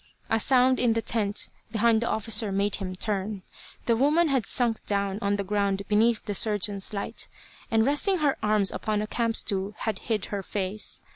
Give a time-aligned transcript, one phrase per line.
[0.31, 3.43] A sound in the tent behind the officer made him turn.
[3.85, 7.27] The woman had sunk down on the ground beneath the surgeon's light,
[7.69, 11.03] and resting her arms upon a camp stool had hid her face.